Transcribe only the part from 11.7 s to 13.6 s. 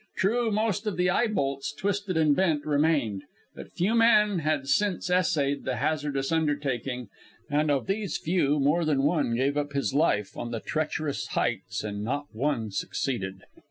and not one succeeded.